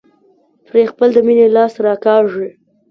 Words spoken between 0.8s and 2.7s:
خپل د مينې لاس راکاږي.